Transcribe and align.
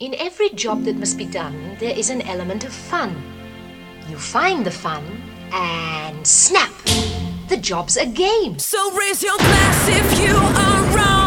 In 0.00 0.16
every 0.18 0.50
job 0.50 0.82
that 0.86 0.96
must 0.96 1.16
be 1.16 1.24
done, 1.24 1.76
there 1.78 1.96
is 1.96 2.10
an 2.10 2.22
element 2.22 2.64
of 2.64 2.72
fun. 2.72 3.14
You 4.08 4.16
find 4.16 4.66
the 4.66 4.70
fun 4.72 5.04
and 5.52 6.26
snap! 6.26 6.72
The 7.48 7.58
job's 7.58 7.96
a 7.96 8.04
game. 8.04 8.58
So 8.58 8.90
raise 8.98 9.22
your 9.22 9.38
glass 9.38 9.88
if 9.88 10.18
you 10.18 10.34
are 10.34 10.96
wrong. 10.96 11.23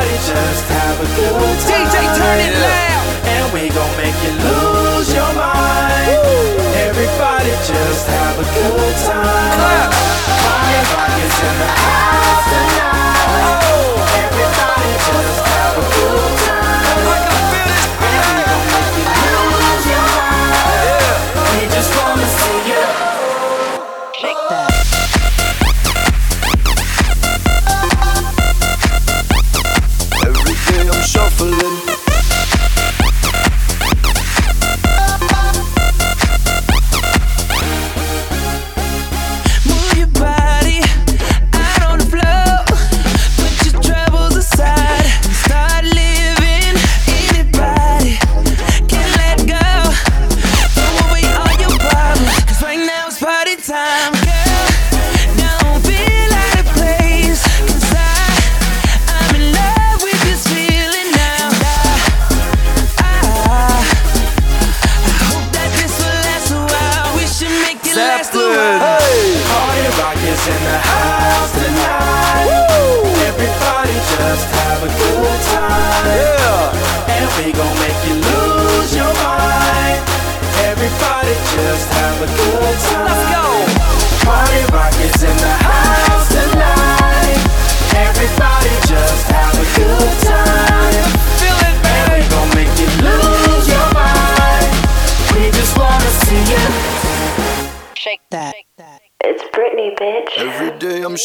party, 0.00 0.16
just 0.24 0.64
have 0.68 1.00
a 1.00 1.08
good 1.16 1.32
time. 1.60 1.84
DJ, 1.84 1.94
turn 2.16 2.38
it 2.40 2.54
loud. 2.56 3.06
And 3.34 3.52
we 3.52 3.68
gon' 3.68 3.96
make 3.96 4.16
you 4.24 4.32
lose 4.32 5.12
your 5.12 5.32
mind. 5.34 6.08
Woo. 6.08 6.56
Everybody, 6.88 7.52
just 7.68 8.06
have 8.08 8.38
a 8.38 8.46
good 8.56 8.96
time. 9.04 9.56
Clap. 9.60 9.92
Party 10.40 10.80
rockers 10.92 11.36
in 11.48 11.56
the 11.60 11.70
house 11.84 12.44
tonight. 12.48 13.60
Oh. 13.60 14.24
Everybody, 14.24 14.92
just 15.06 15.39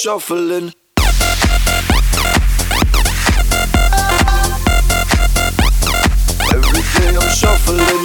shuffling. 0.05 0.71
Every 6.53 6.83
day 6.93 7.17
I'm 7.17 7.29
shuffling. 7.33 8.03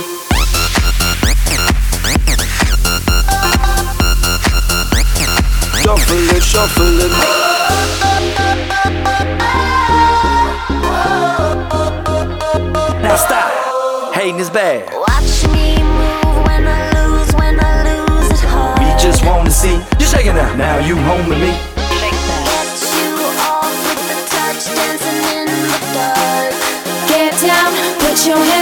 Shuffling, 5.82 6.40
shuffling. 6.40 7.12
Now 13.02 13.16
stop. 13.16 14.14
Hating 14.14 14.38
is 14.40 14.48
bad. 14.48 14.90
Watch 14.94 15.46
me 15.52 15.76
move 15.82 16.46
when 16.46 16.66
I 16.66 16.90
lose, 16.94 17.30
when 17.34 17.60
I 17.60 17.82
lose 17.84 18.30
it 18.30 18.48
hard. 18.48 18.78
We 18.78 18.86
just 19.02 19.22
wanna 19.22 19.50
see 19.50 19.74
you 19.98 20.06
shaking 20.06 20.38
up. 20.38 20.56
Now 20.56 20.78
you 20.78 20.96
home 20.96 21.28
with 21.28 21.38
me. 21.38 21.69
your 28.30 28.38
hand 28.38 28.59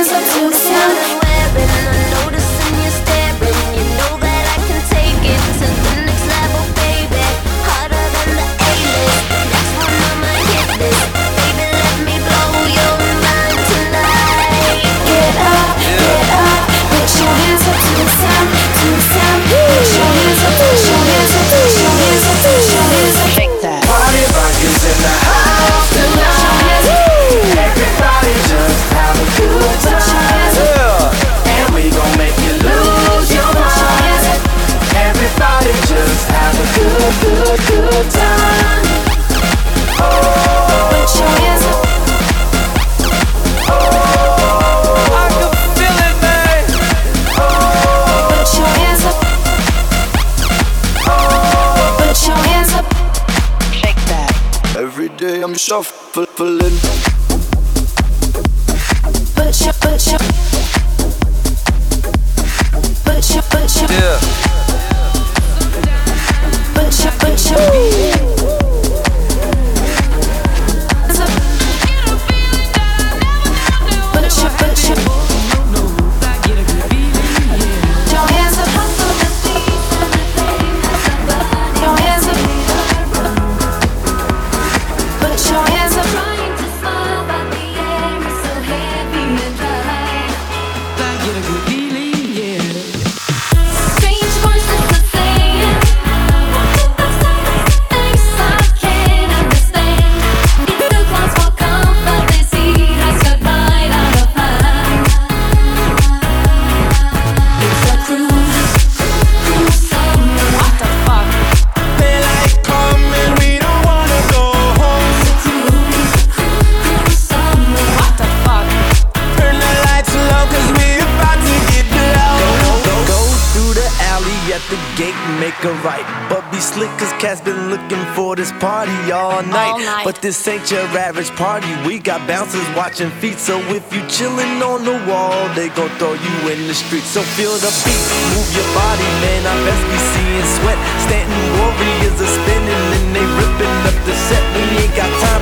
This 130.28 130.46
ain't 130.46 130.70
your 130.70 130.84
average 130.92 131.30
party. 131.40 131.72
We 131.88 131.98
got 131.98 132.20
bouncers 132.28 132.68
watching 132.76 133.08
feet. 133.16 133.38
So 133.38 133.56
if 133.72 133.80
you 133.88 134.04
chillin' 134.12 134.60
on 134.60 134.84
the 134.84 134.92
wall, 135.08 135.32
they 135.56 135.70
gon' 135.70 135.88
throw 135.96 136.12
you 136.12 136.34
in 136.52 136.68
the 136.68 136.74
street. 136.74 137.08
So 137.08 137.22
feel 137.32 137.56
the 137.56 137.72
beat, 137.80 138.04
move 138.36 138.50
your 138.52 138.68
body, 138.76 139.08
man. 139.24 139.40
I 139.48 139.56
best 139.64 139.84
be 139.88 139.96
seeing 140.12 140.48
sweat. 140.60 140.78
Stanton 141.08 141.44
warriors 141.56 142.20
are 142.20 142.34
spinning 142.44 142.84
and 142.92 143.16
they 143.16 143.24
ripping 143.24 143.76
up 143.88 143.96
the 144.04 144.12
set. 144.28 144.44
We 144.52 144.84
ain't 144.84 144.94
got 145.00 145.08
time. 145.24 145.37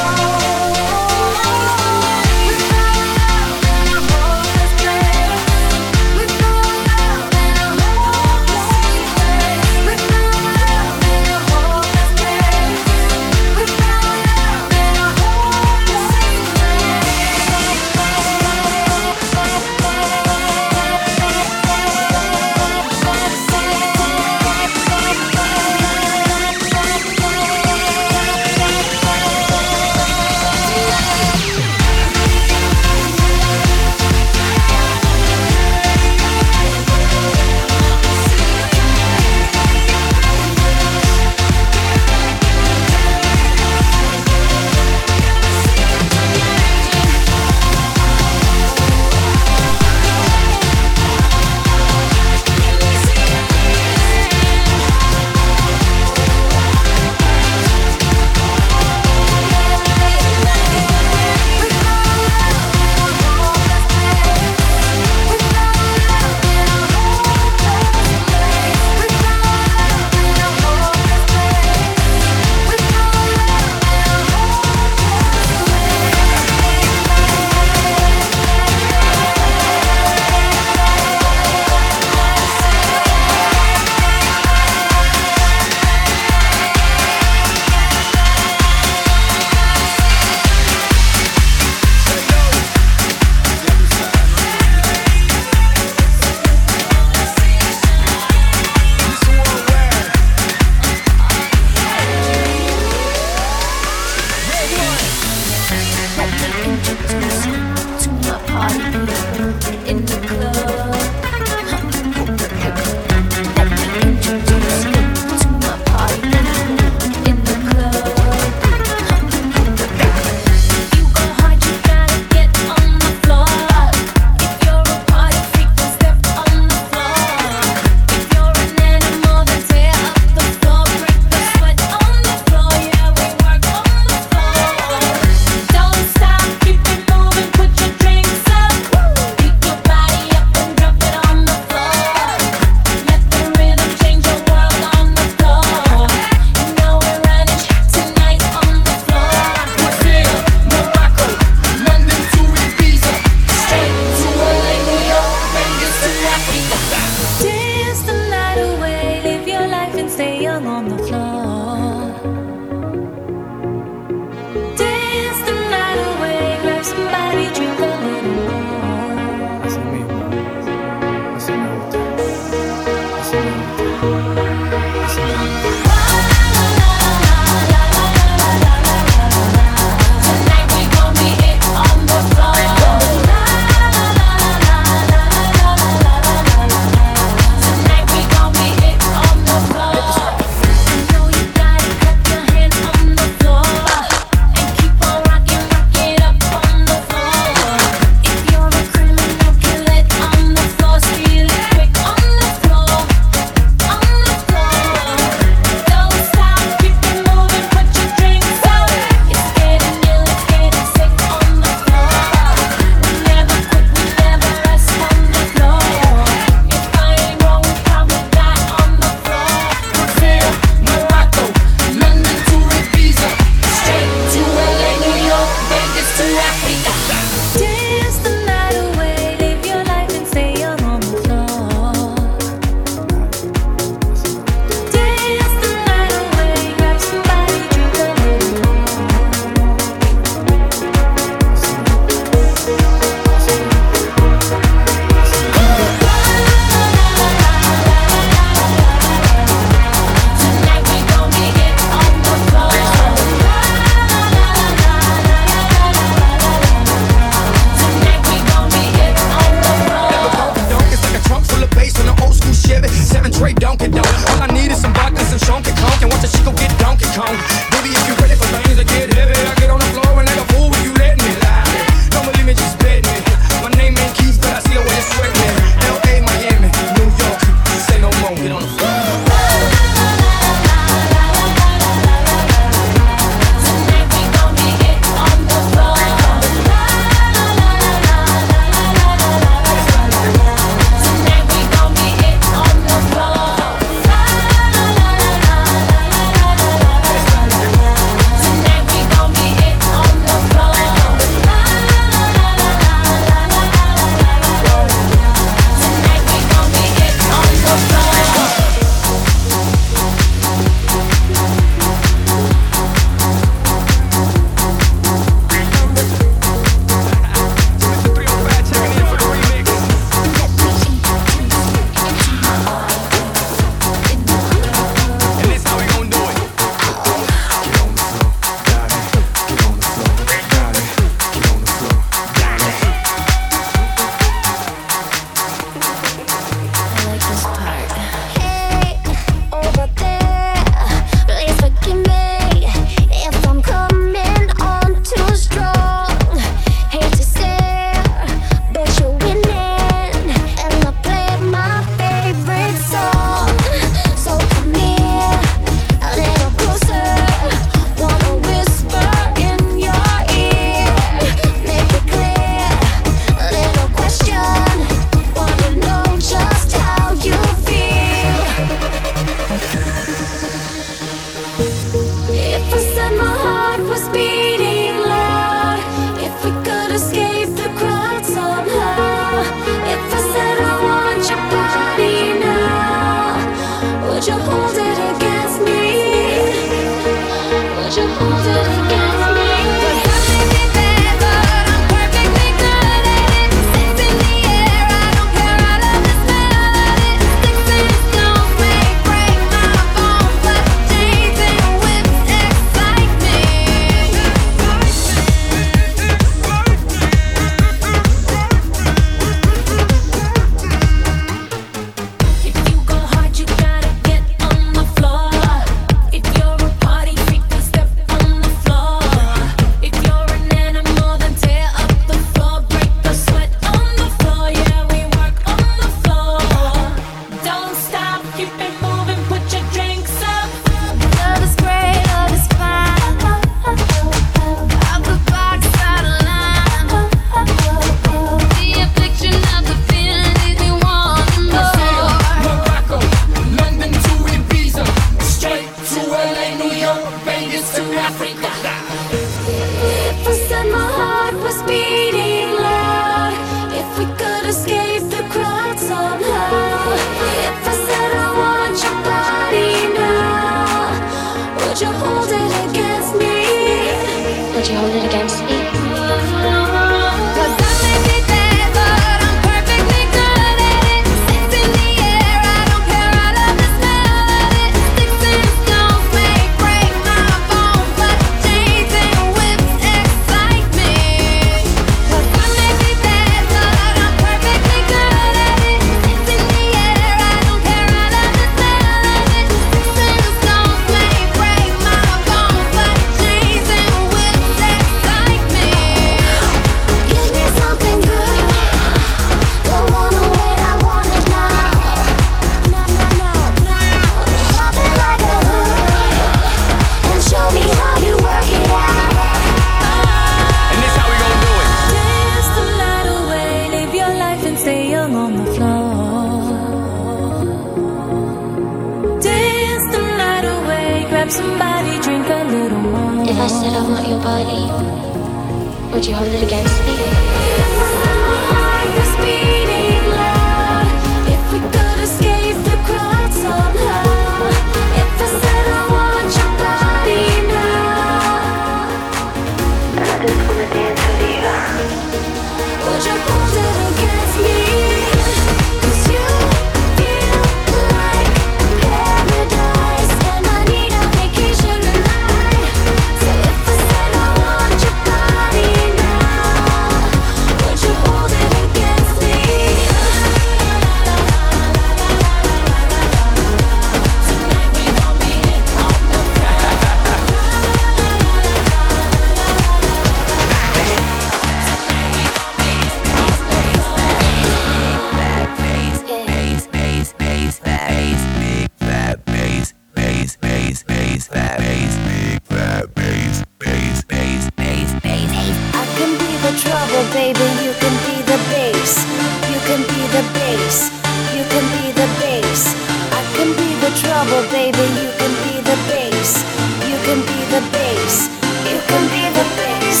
Baby. 587.14 587.46
You 587.62 587.72
can 587.78 587.94
be 588.02 588.16
the 588.26 588.38
bass. 588.50 589.06
You 589.46 589.58
can 589.70 589.80
be 589.86 590.00
the 590.10 590.22
bass. 590.34 590.90
You 591.30 591.44
can 591.46 591.64
be 591.78 591.94
the 591.94 592.08
bass. 592.18 592.74
I 593.14 593.22
can 593.38 593.54
be 593.54 593.70
the 593.78 593.90
trouble, 594.02 594.42
baby. 594.50 594.82
You 594.98 595.10
can 595.14 595.32
be 595.46 595.54
the 595.62 595.78
bass. 595.86 596.42
You 596.90 596.98
can 597.06 597.22
be 597.22 597.38
the 597.54 597.62
bass. 597.70 598.26
You 598.66 598.78
can 598.90 599.02
be 599.14 599.22
the 599.30 599.46
bass. 599.54 600.00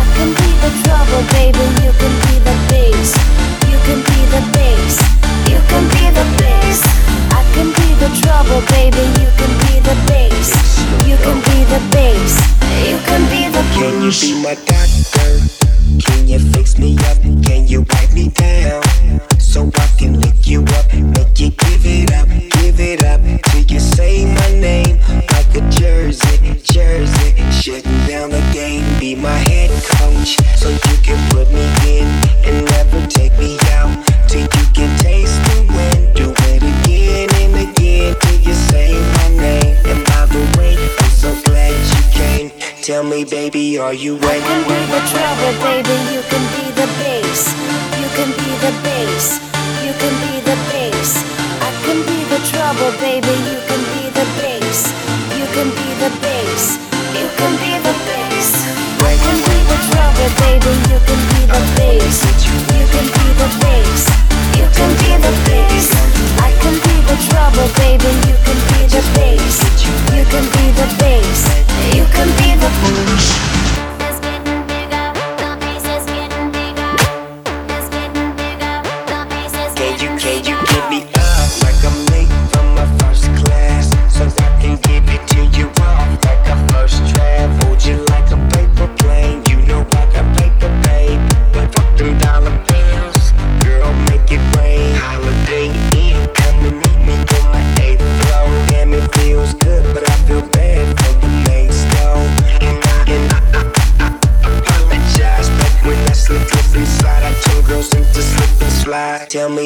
I 0.00 0.02
can 0.16 0.30
be 0.32 0.48
the 0.64 0.72
trouble, 0.80 1.22
baby. 1.36 1.66
You 1.84 1.92
can 2.00 2.14
be 2.24 2.34
the 2.48 2.56
bass. 2.72 3.12
You 3.68 3.78
can 3.84 4.00
be 4.08 4.18
the 4.32 4.42
bass. 4.56 4.96
You 5.52 5.60
can 5.68 5.84
be 5.92 6.04
the 6.18 6.26
bass. 6.40 6.80
I 7.36 7.44
can 7.52 7.68
be 7.76 7.88
the 8.00 8.10
trouble, 8.24 8.64
baby. 8.72 9.04
You 9.20 9.28
can 9.36 9.52
be 9.64 9.74
the 9.84 9.96
bass. 10.08 10.48
You 11.04 11.16
can 11.20 11.36
be 11.48 11.58
the 11.68 11.80
bass. 11.92 12.32
You 12.88 12.98
can 13.04 13.22
be 13.28 13.44
the 13.52 13.62
Can 13.76 13.94
you 14.00 14.10
be 14.10 14.32
my 14.42 14.54
doctor? 14.64 14.85
Can 16.26 16.40
you 16.40 16.50
fix 16.50 16.76
me 16.76 16.98
up? 17.06 17.22
Can 17.44 17.68
you 17.68 17.86
wipe 17.88 18.12
me 18.12 18.30
down? 18.30 18.82
So 19.38 19.70
I 19.76 19.86
can 19.96 20.18
lick 20.18 20.44
you 20.44 20.62
up, 20.62 20.92
make 20.92 21.38
you 21.38 21.50
give 21.50 21.86
it 21.86 22.12
up, 22.14 22.26
give 22.50 22.80
it 22.80 23.04
up 23.04 23.20
till 23.44 23.62
you 23.62 23.78
say 23.78 24.24
my 24.26 24.50
name 24.58 24.98
like 25.30 25.54
a 25.54 25.60
jersey, 25.70 26.60
jersey. 26.64 27.30
Shutting 27.52 28.06
down 28.08 28.30
the 28.30 28.42
game, 28.52 28.82
be 28.98 29.14
my 29.14 29.38
head 29.38 29.70
coach, 29.84 30.36
so 30.58 30.68
you 30.68 30.96
can 31.04 31.30
put 31.30 31.48
me 31.52 31.62
in 31.86 32.08
and 32.42 32.64
never 32.72 33.06
take 33.06 33.38
me 33.38 33.56
out 33.78 33.94
till 34.28 34.40
you 34.40 34.66
can 34.74 34.98
taste 34.98 35.38
the 35.44 35.64
wind. 35.76 36.16
Do 36.16 36.34
it 36.50 36.62
again 36.64 37.28
and 37.34 37.70
again 37.70 38.16
you 38.42 38.52
say 38.52 38.94
my 39.14 39.28
name. 39.28 39.76
And 39.86 40.04
by 40.06 40.26
the 40.26 40.42
way, 40.58 40.74
I'm 40.74 41.10
so 41.10 41.40
glad 41.44 41.70
you 41.94 42.02
came. 42.10 42.50
Tell 42.82 43.04
me, 43.04 43.24
baby, 43.24 43.78
are 43.78 43.94
you 43.94 44.16
ready? 44.16 44.66
Trouble, 45.36 45.60
baby. 45.64 45.96
You 46.12 46.22
can 46.30 46.44
be 46.54 46.64
the 46.72 46.86
bass. 47.00 47.52
You 48.00 48.08
can 48.16 48.30
be 48.40 48.50
the 48.64 48.72
bass. 48.82 49.40
You 49.84 49.92
can 50.00 50.14
be 50.24 50.40
the 50.40 50.56
bass. 50.72 51.24
I 51.60 51.70
can 51.84 51.98
be 52.08 52.18
the 52.32 52.40
trouble, 52.48 52.92
baby. 53.00 53.36
You 53.50 53.58
can 53.68 53.82
be 53.92 54.04
the 54.16 54.26
bass. 54.40 54.92
You 55.36 55.46
can 55.52 55.68
be 55.76 55.88
the 56.00 56.10
bass. 56.24 56.78
You 57.20 57.28
can 57.36 57.52
be 57.60 57.72
the 57.84 57.94
bass. 58.08 58.48
I 59.04 59.14
can 59.24 59.38
be 59.48 59.58
the 59.70 59.78
trouble, 59.90 60.30
baby. 60.40 60.72
You 60.90 60.98
can 61.08 61.20
be 61.32 61.42
the 61.54 61.62
bass. 61.76 62.16
You 62.72 62.86
can 62.92 63.06
be 63.16 63.28
the 63.40 63.48
bass. 63.60 64.02
You 64.56 64.66
can 64.76 64.90
be 65.02 65.10
the 65.20 65.34
bass. 65.48 65.86
I 66.40 66.50
can 66.62 66.74
be 66.86 66.96
the 67.10 67.16
trouble, 67.28 67.68
baby. 67.76 68.12
You 68.28 68.35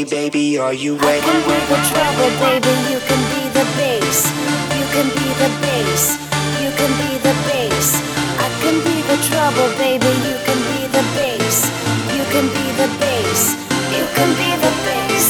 slide. 0.05 0.11
Baby, 0.11 0.59
are 0.59 0.75
you 0.75 0.97
ready? 0.97 1.21
I 1.21 1.21
can 1.21 1.41
be 1.47 1.59
the 1.69 1.79
trouble, 1.91 2.31
baby. 2.41 2.75
You 2.93 3.01
can 3.01 3.23
be 3.31 3.43
the 3.51 3.65
bass. 3.77 4.31
You 4.77 4.85
can 4.93 5.09
be 5.09 5.27
the 5.41 5.51
bass. 5.61 6.19
You 6.63 6.71
can 6.77 6.91
be 7.01 7.19
the 7.19 7.35
bass. 7.49 8.01
I 8.39 8.49
can 8.63 8.77
be 8.85 8.97
the 9.09 9.17
trouble, 9.29 9.69
baby. 9.79 10.11
You 10.29 10.37
can 10.47 10.61
be 10.71 10.81
the 10.95 11.05
bass. 11.17 11.69
You 12.15 12.25
can 12.33 12.47
be 12.49 12.67
the 12.81 12.89
bass. 13.01 13.57
You 13.93 14.05
can 14.15 14.31
be 14.39 14.51
the 14.65 14.73
bass. 14.87 15.27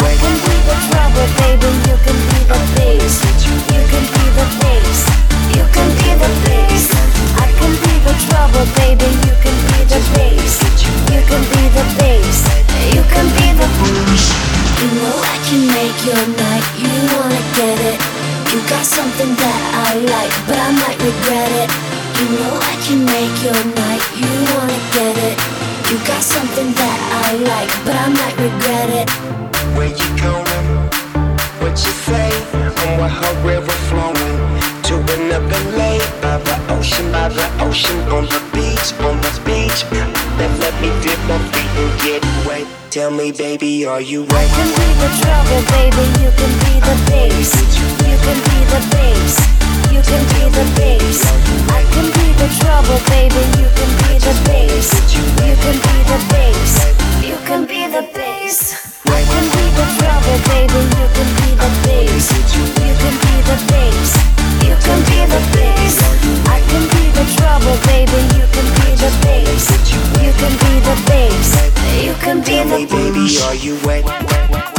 I 0.00 0.12
can 0.16 0.36
be 0.44 0.56
the 0.68 0.76
trouble, 0.88 1.28
baby. 1.40 1.70
You 1.88 1.96
can 2.04 2.18
be 2.30 2.40
the 2.50 2.60
bass. 2.76 3.14
You 3.46 3.82
can 3.90 4.04
be 4.14 4.24
the 4.36 4.46
bass. 4.60 5.00
You 5.56 5.64
can 5.74 5.88
be 6.00 6.08
the 6.22 6.30
bass. 6.44 6.84
I 7.38 7.48
can 7.58 7.72
be 7.84 7.94
the 8.06 8.14
trouble, 8.26 8.66
baby. 8.80 9.08
You 9.26 9.39
can 15.50 15.66
make 15.66 15.98
your 16.06 16.24
night. 16.38 16.66
You 16.78 16.94
wanna 17.10 17.42
get 17.58 17.78
it. 17.90 17.98
You 18.54 18.62
got 18.70 18.86
something 18.86 19.34
that 19.34 19.60
I 19.88 19.98
like, 19.98 20.32
but 20.46 20.54
I 20.54 20.70
might 20.78 20.98
regret 21.02 21.50
it. 21.62 21.68
You 22.18 22.26
know 22.38 22.54
I 22.54 22.74
can 22.86 23.02
make 23.02 23.34
your 23.42 23.58
night. 23.82 24.02
You 24.14 24.30
wanna 24.54 24.78
get 24.94 25.14
it. 25.18 25.36
You 25.90 25.98
got 26.06 26.22
something 26.22 26.70
that 26.80 26.98
I 27.26 27.28
like, 27.50 27.70
but 27.84 27.96
I 27.98 28.08
might 28.20 28.36
regret 28.38 28.90
it. 29.00 29.10
Where 29.74 29.90
you 29.90 30.08
going? 30.22 30.66
What 31.58 31.74
you 31.82 31.94
say? 32.06 32.30
On 32.86 33.00
what 33.00 33.10
her 33.10 33.34
river 33.42 33.74
flowing? 33.90 34.79
To 35.30 35.36
another 35.36 35.76
lake 35.76 36.02
by 36.20 36.38
the 36.38 36.56
ocean, 36.74 37.10
by 37.12 37.28
the 37.28 37.46
ocean, 37.62 37.96
on 38.10 38.24
the 38.26 38.40
beach, 38.52 38.92
on 39.00 39.16
the 39.22 39.32
beach. 39.46 39.84
Then 40.38 40.50
let 40.58 40.74
me 40.82 40.90
dip 41.02 41.18
my 41.28 41.38
feet 41.52 41.70
and 41.78 41.92
get 42.00 42.22
wet. 42.46 42.66
Tell 42.90 43.10
me, 43.10 43.30
baby, 43.32 43.86
are 43.86 44.00
you 44.00 44.24
ready? 44.24 44.50
can 44.50 44.70
be 44.74 44.88
the 44.98 45.10
trouble, 45.22 45.62
baby. 45.70 46.04
You 46.22 46.30
can 46.34 46.52
be 46.64 46.74
the 46.82 46.96
bass. 47.10 47.52
You 47.78 48.16
can 48.26 48.38
be 48.48 48.58
the 48.74 48.80
bass. 48.90 49.34
You 49.94 50.02
can 50.02 50.22
be 50.34 50.42
the 50.50 50.66
bass. 50.78 51.20
I 51.70 51.82
can 51.94 52.06
be 52.10 52.26
the 52.40 52.48
trouble, 52.58 53.00
baby. 53.10 53.42
You 53.60 53.68
can 53.78 53.90
be 54.02 54.12
the 54.18 54.34
bass. 54.46 54.88
You 55.14 55.54
can 55.62 55.76
be 55.78 55.96
the 56.10 56.18
bass. 56.30 56.74
You 57.22 57.36
can 57.46 57.62
be 57.66 57.86
the 57.86 58.02
bass. 58.14 58.58
I 59.06 59.22
can 59.30 59.46
be 59.54 59.64
the 59.78 59.86
trouble, 59.98 60.38
baby. 60.50 60.80
You 60.98 61.06
can 61.14 61.28
be 61.38 61.48
the 61.62 61.70
bass. 61.86 62.26
You 62.58 62.94
can 62.98 63.14
be 63.22 63.34
the 63.46 63.56
bass. 63.70 64.39
You 64.66 64.76
can 64.84 65.00
be 65.10 65.20
the 65.32 65.40
bass. 65.54 65.96
I 66.48 66.60
can 66.68 66.84
be 66.94 67.04
the 67.18 67.24
trouble, 67.36 67.76
baby. 67.86 68.20
You 68.38 68.46
can 68.54 68.66
be 68.78 68.88
the 68.96 69.10
bass. 69.22 69.66
You 70.22 70.32
can 70.40 70.54
be 70.62 70.72
the 70.88 70.96
bass. 71.08 71.50
You 72.04 72.14
can 72.14 72.38
be 72.40 72.56
the 72.64 72.86
baby, 72.90 73.38
are 73.44 73.54
you 73.54 73.78
wet? 73.84 74.69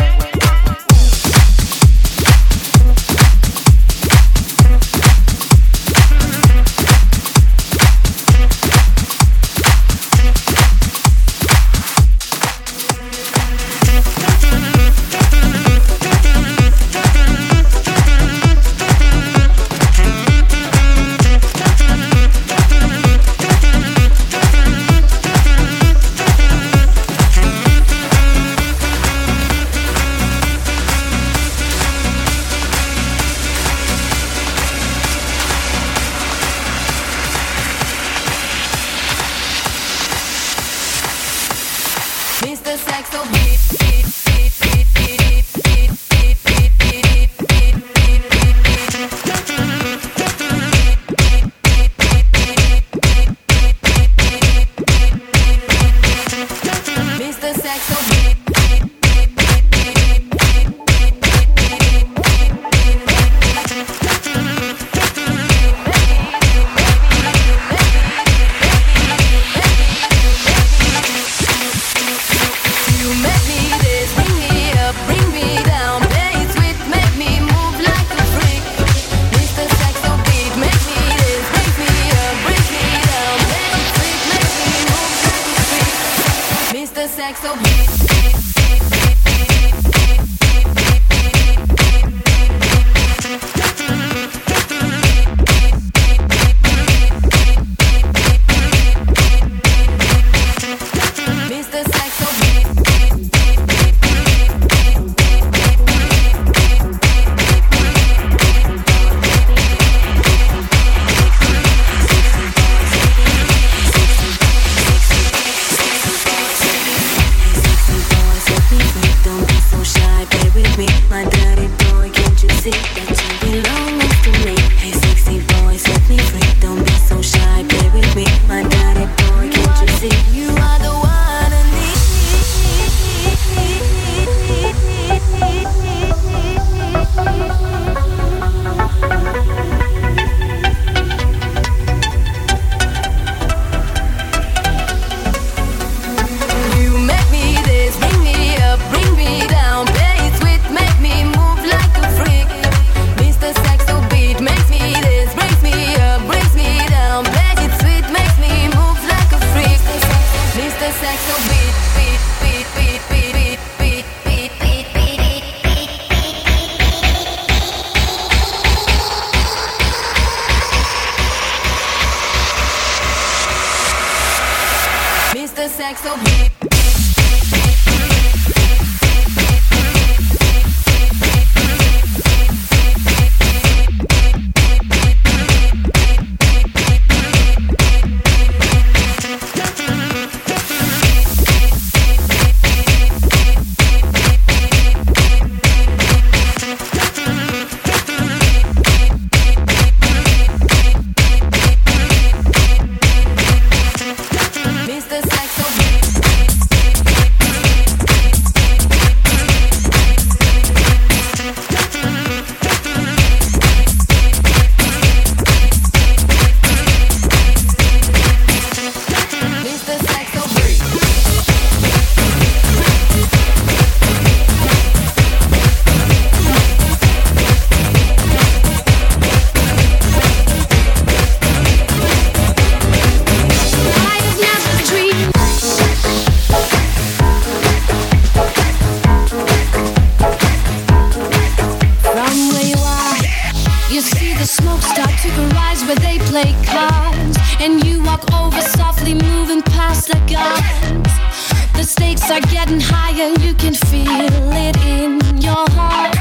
stakes 251.91 252.31
are 252.31 252.39
getting 252.55 252.79
higher. 252.79 253.29
You 253.45 253.53
can 253.53 253.73
feel 253.73 254.29
it 254.67 254.77
in 254.95 255.19
your 255.41 255.65
heart. 255.75 256.15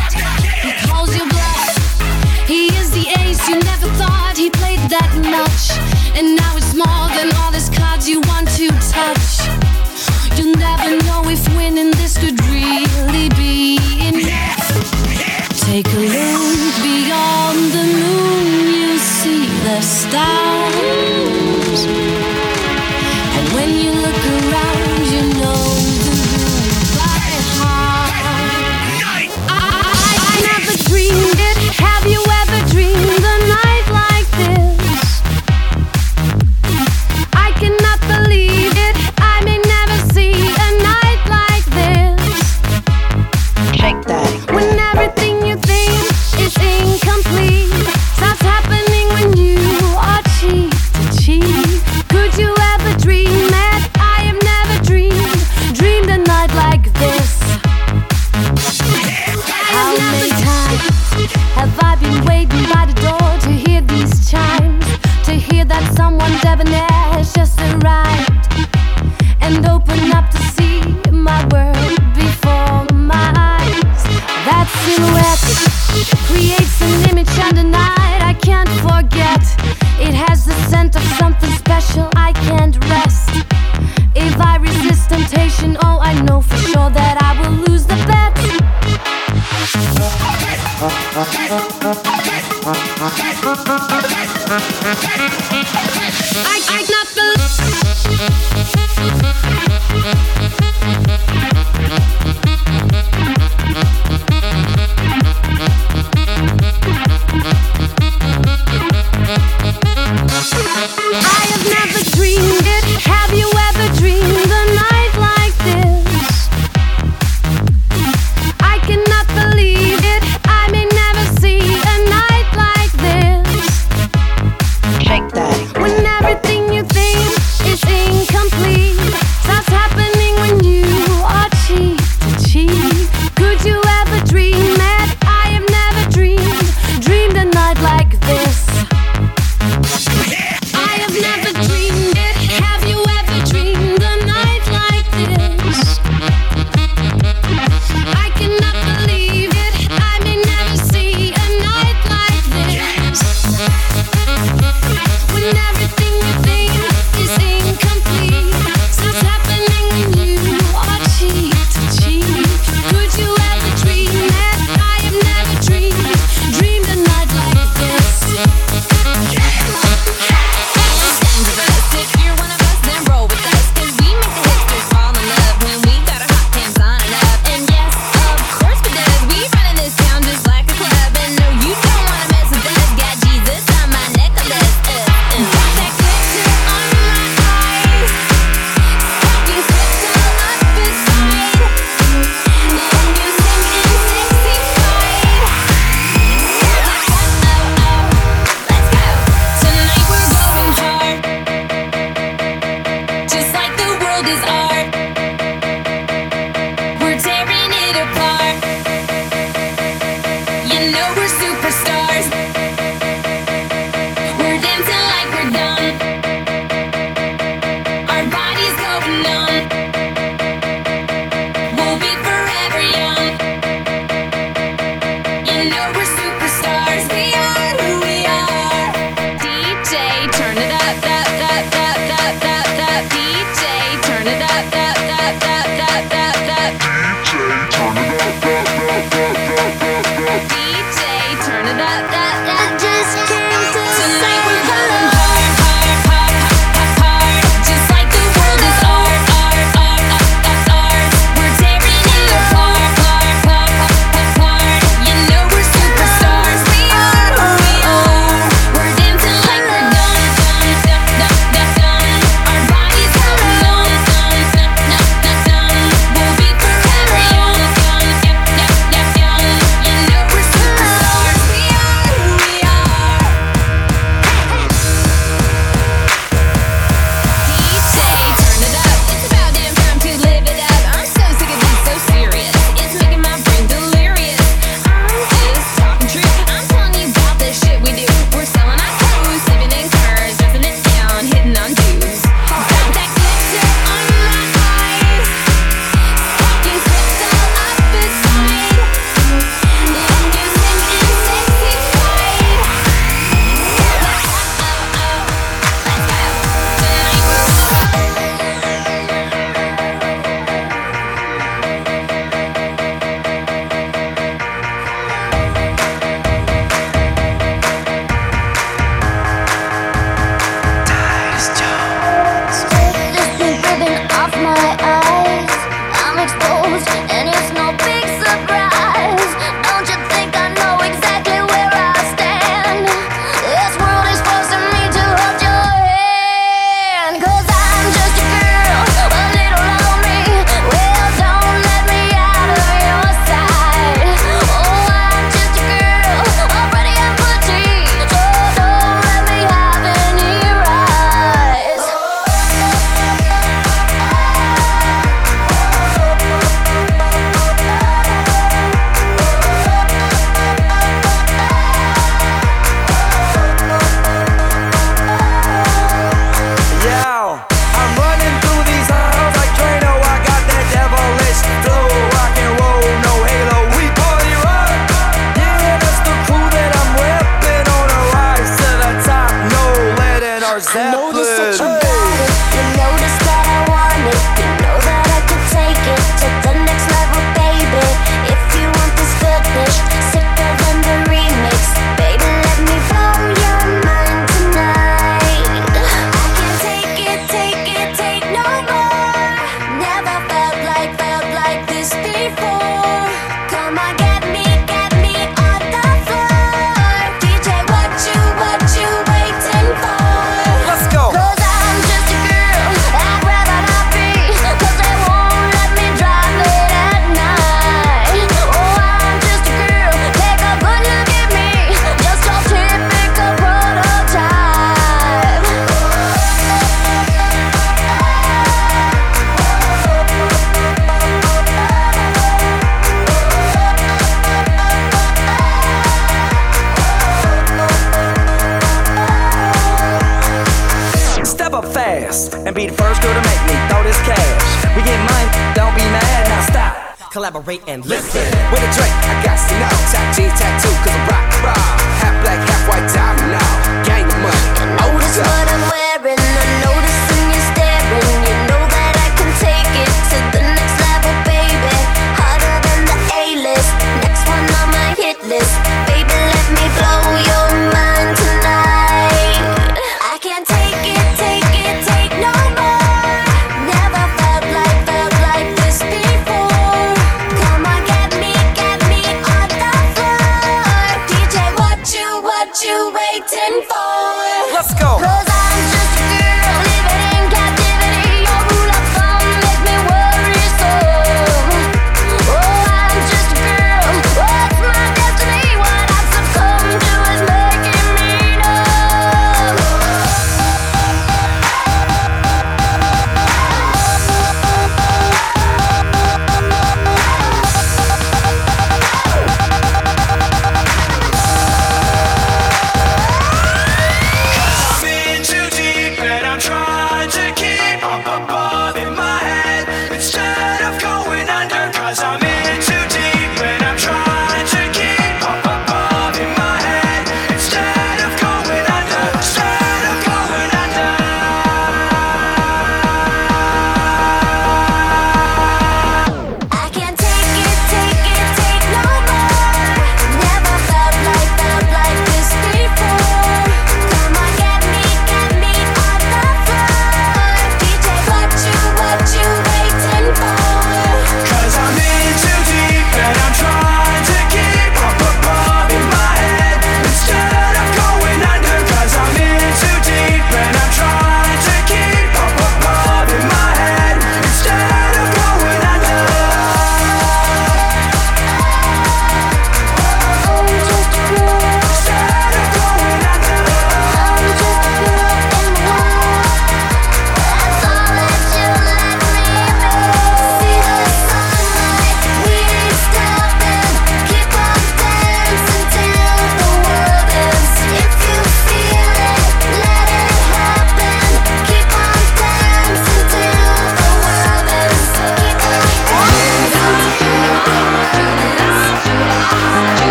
He 0.65 0.71
calls 0.87 1.15
you 1.17 1.25
bluff. 1.29 1.75
He 2.47 2.67
is 2.81 2.91
the 2.91 3.07
ace 3.23 3.43
you 3.49 3.57
never 3.71 3.87
thought 4.01 4.35
he 4.37 4.51
played 4.51 4.83
that 4.91 5.13
much. 5.37 5.65
And 6.19 6.35
now 6.35 6.53
it's 6.59 6.75
more 6.75 7.07
than 7.17 7.29
all 7.41 7.53
his 7.53 7.71
cards 7.71 8.09
you 8.09 8.21
want 8.33 8.49
to 8.59 8.67
touch. 8.99 9.31
You'll 10.37 10.59
never 10.59 10.91
know 11.07 11.23
if 11.31 11.43
winning 11.57 11.93
this 11.93 12.19
could 12.19 12.39
really 12.51 13.29
be 13.39 13.79
enough. 14.11 14.67
Take 15.67 15.87
a 15.87 16.03
look 16.19 16.75
beyond 16.83 17.61
the 17.77 17.87
moon. 18.03 18.47
You 18.75 18.99
see 18.99 19.47
the 19.63 19.81
stars. 19.81 20.40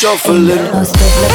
Shuffling. 0.00 1.29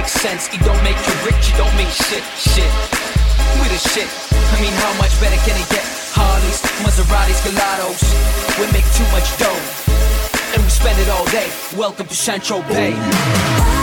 make 0.00 0.08
sense. 0.08 0.48
It 0.48 0.60
don't 0.64 0.82
make 0.82 0.96
you 0.96 1.14
rich, 1.28 1.52
it 1.52 1.56
don't 1.58 1.76
mean 1.76 1.90
shit, 1.92 2.24
shit. 2.32 2.72
We 3.60 3.68
the 3.68 3.76
shit. 3.76 4.08
I 4.32 4.56
mean, 4.62 4.72
how 4.72 4.92
much 4.96 5.12
better 5.20 5.36
can 5.44 5.60
it 5.60 5.68
get? 5.68 5.84
Harleys, 6.16 6.62
Maseratis, 6.80 7.40
Gelatos. 7.44 8.00
We 8.58 8.64
make 8.72 8.88
too 8.96 9.04
much 9.12 9.28
dough, 9.36 9.60
and 10.54 10.62
we 10.64 10.70
spend 10.70 10.98
it 11.00 11.08
all 11.10 11.26
day. 11.26 11.48
Welcome 11.76 12.06
to 12.06 12.14
Central 12.14 12.62
Bay. 12.62 13.79